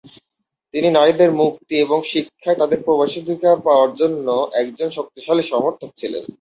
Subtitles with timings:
[0.73, 4.27] তিনি নারীদের মুক্তি এবং শিক্ষায় তাদের প্রবেশাধিকার পাওয়ার জন্য
[4.61, 6.23] একজন শক্তিশালী সমর্থক ছিলেন।